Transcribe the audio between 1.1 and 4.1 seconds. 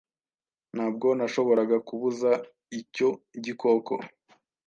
nashoboraga kubuza icyo gikoko